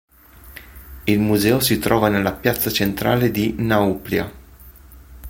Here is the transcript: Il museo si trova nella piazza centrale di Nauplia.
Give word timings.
Il 1.03 1.19
museo 1.19 1.59
si 1.59 1.77
trova 1.77 2.09
nella 2.09 2.33
piazza 2.33 2.71
centrale 2.71 3.29
di 3.29 3.53
Nauplia. 3.59 4.31